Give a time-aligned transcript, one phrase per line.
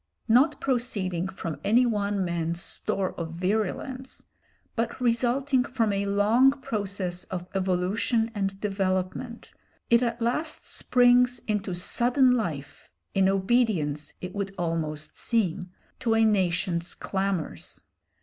[0.27, 4.25] Not proceeding from any one man's store of virulence,
[4.75, 9.53] but resulting from a long process of evolution and development,
[9.91, 15.69] it at last springs into sudden life, in obedience, it would almost seem,
[15.99, 17.83] to a nation's clamours.